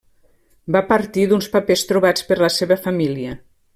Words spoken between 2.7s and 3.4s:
família.